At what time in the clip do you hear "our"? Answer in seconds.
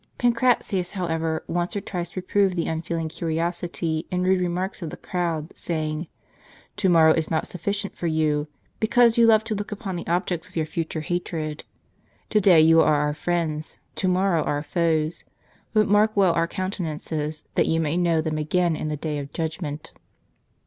12.95-13.13, 14.41-14.63, 16.33-16.47